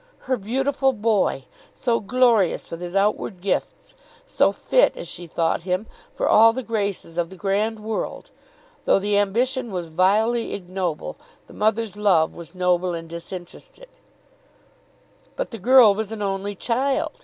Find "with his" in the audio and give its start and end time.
2.71-2.95